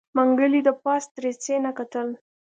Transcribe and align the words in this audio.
منګلي 0.15 0.61
د 0.67 0.69
پاس 0.83 1.03
دريڅې 1.15 1.55
نه 1.65 1.71
کتل. 1.77 2.07